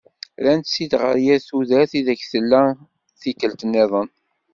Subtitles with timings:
[0.41, 2.63] Rran-tt-id ɣer yir tudert i deg i tella
[3.13, 4.09] i tikelt niḍen.